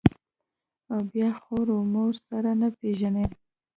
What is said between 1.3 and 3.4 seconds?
خور و مور سره نه پېژني.